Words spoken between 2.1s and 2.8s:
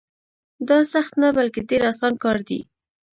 کار دی.